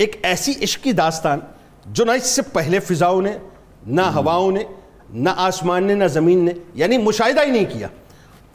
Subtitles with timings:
[0.00, 1.38] ایک ایسی عشق کی داستان
[1.86, 3.38] جو نہ اس سے پہلے فضاؤں نے
[3.86, 4.64] نہ ہواؤں نے
[5.10, 7.88] نہ آسمان نے نہ زمین نے یعنی مشاہدہ ہی نہیں کیا۔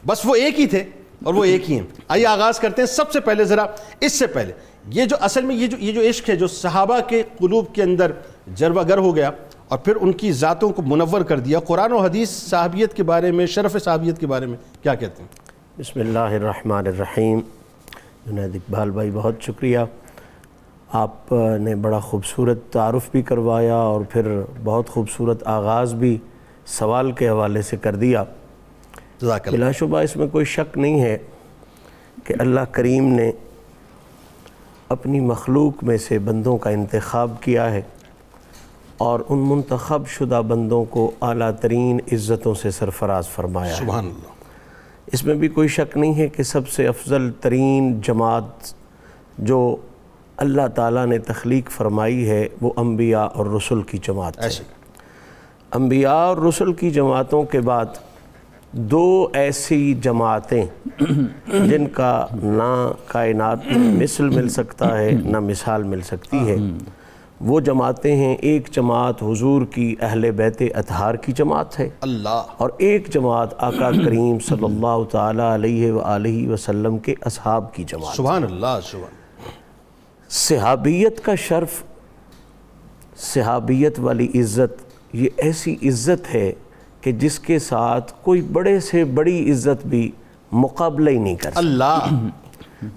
[0.07, 0.83] بس وہ ایک ہی تھے
[1.23, 3.65] اور وہ ایک ہی ہیں۔ آئیے آغاز کرتے ہیں۔ سب سے پہلے ذرا
[3.99, 4.53] اس سے پہلے
[4.89, 7.83] یہ جو اصل میں یہ جو یہ جو عشق ہے جو صحابہ کے قلوب کے
[7.83, 8.11] اندر
[8.55, 9.31] جربہ گر ہو گیا
[9.67, 13.31] اور پھر ان کی ذاتوں کو منور کر دیا قرآن و حدیث صحابیت کے بارے
[13.31, 15.29] میں شرف صحابیت کے بارے میں کیا کہتے ہیں؟
[15.79, 17.39] بسم اللہ الرحمن الرحیم۔
[18.25, 19.79] جنید اقبال بھائی بہت شکریہ۔
[20.95, 26.17] آپ نے بڑا خوبصورت تعارف بھی کروایا اور پھر بہت خوبصورت آغاز بھی
[26.65, 28.23] سوال کے حوالے سے کر دیا۔
[29.21, 31.17] بلا شبہ اس میں کوئی شک نہیں ہے
[32.23, 33.31] کہ اللہ کریم نے
[34.89, 37.81] اپنی مخلوق میں سے بندوں کا انتخاب کیا ہے
[38.97, 44.29] اور ان منتخب شدہ بندوں کو اعلیٰ ترین عزتوں سے سرفراز فرمایا سبحان اللہ۔
[45.07, 48.73] اس میں بھی کوئی شک نہیں ہے کہ سب سے افضل ترین جماعت
[49.37, 49.75] جو
[50.37, 54.63] اللہ تعالیٰ نے تخلیق فرمائی ہے وہ انبیاء اور رسل کی جماعت ایسے
[55.73, 57.85] انبیاء اور رسل کی جماعتوں کے بعد
[58.71, 60.65] دو ایسی جماعتیں
[61.65, 66.55] جن کا نہ کائنات میں مثل مل سکتا ہے نہ مثال مل سکتی ہے۔
[67.41, 72.69] وہ جماعتیں ہیں ایک جماعت حضور کی اہل بیت اطہار کی جماعت ہے۔ اللہ۔ اور
[72.77, 78.43] ایک جماعت آقا کریم صلی اللہ تعالیٰ علیہ وآلہ وسلم کے اصحاب کی جماعت سبحان
[78.43, 79.24] اللہ سبحان
[80.37, 81.83] صحابیت کا شرف
[83.17, 84.83] صحابیت والی عزت
[85.13, 86.53] یہ ایسی عزت ہے
[87.01, 90.11] کہ جس کے ساتھ کوئی بڑے سے بڑی عزت بھی
[90.51, 91.99] مقابلہ ہی نہیں کر سکتا اللہ۔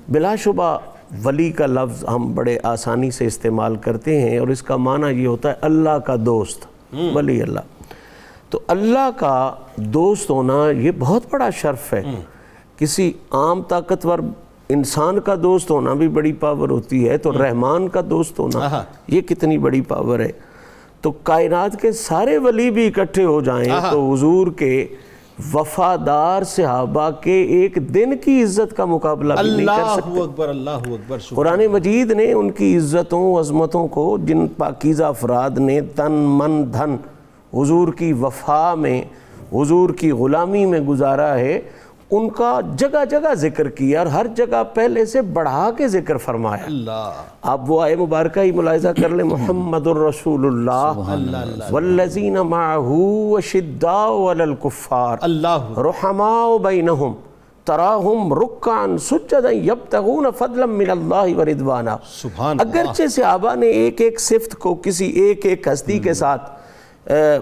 [0.09, 0.79] بلا شبہ
[1.25, 5.27] ولی کا لفظ ہم بڑے آسانی سے استعمال کرتے ہیں اور اس کا معنی یہ
[5.27, 6.67] ہوتا ہے اللہ کا دوست
[7.15, 7.61] ولی اللہ۔
[8.51, 12.03] تو اللہ کا دوست ہونا یہ بہت بڑا شرف ہے۔
[12.77, 14.19] کسی عام طاقتور
[14.69, 19.21] انسان کا دوست ہونا بھی بڑی پاور ہوتی ہے تو رحمان کا دوست ہونا۔ یہ
[19.21, 20.31] کتنی بڑی پاور ہے
[21.01, 24.87] تو کائنات کے سارے ولی بھی اکٹھے ہو جائیں۔ تو حضور کے
[25.55, 30.49] وفادار صحابہ کے ایک دن کی عزت کا مقابلہ بھی نہیں کر سکتے اللہ اکبر
[30.49, 36.13] اللہ اکبر قرآن مجید نے ان کی عزتوں عظمتوں کو جن پاکیزہ افراد نے تن
[36.13, 36.97] من دھن
[37.55, 39.03] حضور کی وفا میں
[39.55, 41.61] حضور کی غلامی میں گزارا ہے
[42.11, 46.65] ان کا جگہ جگہ ذکر کیا اور ہر جگہ پہلے سے بڑھا کے ذکر فرمایا۔
[46.67, 50.93] اللہ۔ آپ وہ آئے مبارکہ ہی ملاحظہ کر لیں۔ محمد الرسول اللہ۔
[51.71, 57.13] والذین معہو اشداء علی الکفار۔ اللہ۔ رحماء بینہم۔
[57.65, 61.97] تراہم رکعن سجدا یبتغون فضلا من اللہ ورضوانا
[62.39, 66.58] اگرچہ صحابہ نے ایک ایک صفت کو کسی ایک ایک ہستی کے ساتھ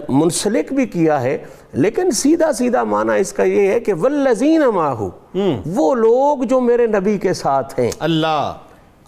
[0.09, 1.37] منسلک بھی کیا ہے
[1.73, 5.09] لیکن سیدھا سیدھا معنی اس کا یہ ہے کہ والذین ماہو
[5.65, 8.53] وہ لوگ جو میرے نبی کے ساتھ ہیں۔ اللہ۔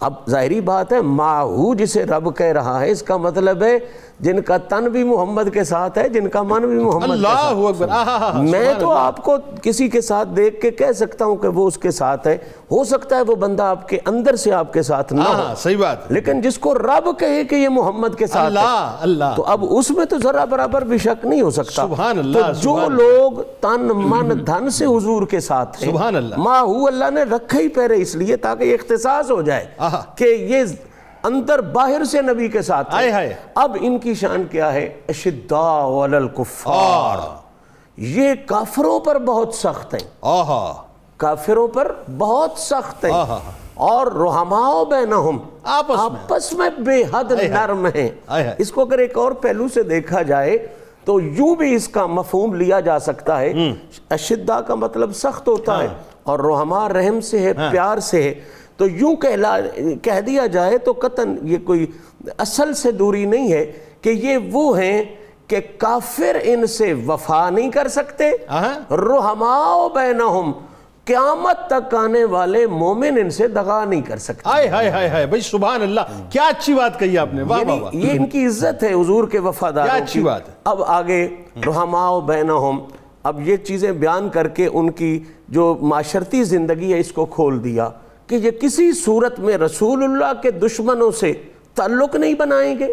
[0.00, 3.78] اب ظاہری بات ہے ماہو جسے رب کہہ رہا ہے اس کا مطلب ہے
[4.20, 7.28] جن کا تن بھی محمد کے ساتھ ہے جن کا من بھی محمد کے اللہ
[7.28, 11.36] ساتھ اکبر آہا میں تو آپ کو کسی کے ساتھ دیکھ کے کہہ سکتا ہوں
[11.36, 12.38] کہ وہ اس کے ساتھ ہے۔
[12.72, 15.76] ہو سکتا ہے وہ بندہ آپ کے اندر سے آپ کے ساتھ نہ ہو۔ صحیح
[15.76, 19.44] بات۔ لیکن جس کو رب کہے کہ یہ محمد کے ساتھ ہے اللہ اللہ۔ تو
[19.44, 22.88] اب اس میں تو ذرا برابر بھی شک نہیں ہو سکتا۔ سبحان اللہ، تو جو
[22.88, 27.58] لوگ تن من دھن سے حضور کے ساتھ ہیں سبحان اللہ۔ ماہو اللہ نے رکھا
[27.58, 29.66] ہی پہرے اس لیے تاکہ یہ اختصاص ہو جائے۔
[30.14, 30.64] کہ یہ
[31.22, 36.04] اندر باہر سے نبی کے ساتھ آئے ہائے اب ان کی شان کیا ہے؟ اشداء
[36.04, 37.18] علی الکفار۔
[37.96, 40.82] یہ کافروں پر بہت سخت ہیں۔ آہا۔
[41.16, 43.12] کافروں پر بہت سخت ہیں۔
[43.74, 49.18] اور رحماؤ بینہم۔ آپس میں۔ بے حد آئے۔ نرم ہیں۔ آئے۔ اس کو اگر ایک
[49.18, 50.66] اور پہلو سے دیکھا جائے
[51.04, 53.52] تو یوں بھی اس کا مفہوم لیا جا سکتا ہے۔
[54.10, 55.88] اشدہ کا مطلب سخت ہوتا ہے۔
[56.22, 58.34] اور رحمہ رحم سے ہے پیار سے ہے۔
[58.80, 59.56] تو یوں کہلا
[60.02, 61.86] کہہ دیا جائے تو قطن یہ کوئی
[62.38, 65.02] اصل سے دوری نہیں ہے کہ یہ وہ ہیں
[65.46, 68.30] کہ کافر ان سے وفا نہیں کر سکتے۔
[68.90, 70.52] رحماؤ بینہم
[71.04, 75.26] قیامت تک آنے والے مومن ان سے دغا نہیں کر سکتے۔ آئے ہائے ہائے ہائے
[75.26, 78.26] بھائی سبحان اللہ کیا اچھی بات کہی آپ نے واہ واہ واہ۔ یعنی یہ ان
[78.26, 81.28] کی عزت ہے حضور کے وفاداروں کیا اچھی بات ہے۔ اب آگے
[81.66, 82.78] رحماؤ بینہم
[83.22, 85.18] اب یہ چیزیں بیان کر کے ان کی
[85.48, 87.88] جو معاشرتی زندگی ہے اس کو کھول دیا۔
[88.30, 91.32] کہ یہ کسی صورت میں رسول اللہ کے دشمنوں سے
[91.74, 92.92] تعلق نہیں بنائیں گے۔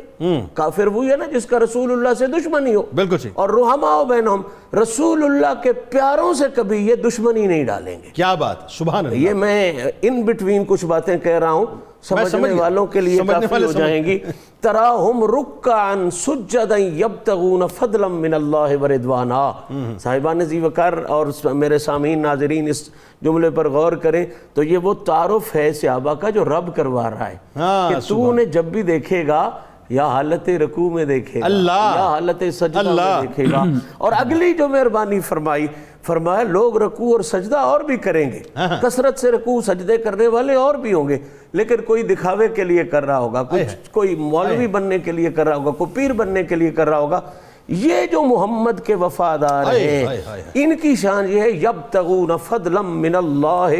[0.53, 4.41] کافر وہی ہے نا جس کا رسول اللہ سے دشمنی ہو۔ بالکل اور رحماؤ بینہم۔
[4.73, 9.17] رسول اللہ کے پیاروں سے کبھی یہ دشمنی نہیں ڈالیں گے۔ کیا بات سبحان اللہ۔
[9.17, 11.65] یہ میں ان بٹوین کچھ باتیں کہہ رہا ہوں۔
[12.03, 14.19] سمجھ سمجھنے۔ والوں کے لیے کافی ہو جائیں گی۔
[14.61, 19.51] تراہم رکعن سجدا یبتغون فضلا من اللہ ورضوانا
[19.99, 22.89] صاحبان زی وقار اور میرے سامعین ناظرین اس
[23.21, 27.29] جملے پر غور کریں تو یہ وہ تعارف ہے صحابہ کا جو رب کروا رہا
[27.29, 29.49] ہے۔ ہاں، کہ تو انہیں جب بھی دیکھے گا
[29.89, 33.63] یا حالت رکوع میں دیکھے گا اللہ یا حالت سجدہ میں اللہ۔ دیکھے گا۔
[33.97, 35.67] اور اگلی جو مہربانی فرمائی
[36.03, 38.39] فرمایا لوگ رکوع اور سجدہ اور بھی کریں گے۔
[38.81, 41.17] کثرت سے رکوع سجدے کرنے والے اور بھی ہوں گے۔
[41.53, 45.47] لیکن کوئی دکھاوے کے لیے کر رہا ہوگا کچھ کوئی مولوی بننے کے لیے کر
[45.47, 47.21] رہا ہوگا کوئی پیر بننے کے لیے کر رہا ہوگا۔
[47.67, 50.05] یہ جو محمد کے وفادار ہیں۔
[50.53, 53.75] ان کی شان یہ ہے یبتغون فضلا من اللہ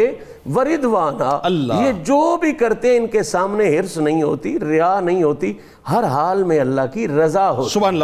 [0.55, 5.23] وردوانا اللہ۔ یہ جو بھی کرتے ہیں ان کے سامنے حرص نہیں ہوتی ریا نہیں
[5.23, 5.53] ہوتی
[5.91, 7.95] ہر حال میں اللہ کی رضا سبحان اللہ